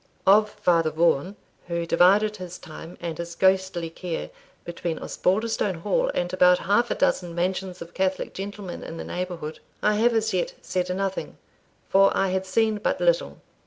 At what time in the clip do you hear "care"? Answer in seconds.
3.91-4.31